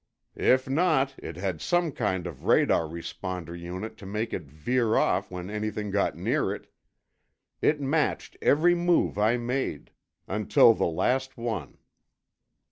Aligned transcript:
"If 0.35 0.67
not, 0.67 1.13
it 1.19 1.35
had 1.35 1.61
some 1.61 1.91
kind 1.91 2.25
of 2.25 2.45
radar 2.45 2.85
responder 2.87 3.55
unit 3.55 3.97
to 3.97 4.07
make 4.07 4.33
it 4.33 4.47
veer 4.49 4.95
off 4.95 5.29
when 5.29 5.47
anything 5.51 5.91
got 5.91 6.17
near 6.17 6.51
it. 6.55 6.73
It 7.61 7.79
matched 7.79 8.35
every 8.41 8.73
move 8.73 9.19
I 9.19 9.37
made, 9.37 9.91
until 10.27 10.73
the 10.73 10.87
last 10.87 11.37
one." 11.37 11.77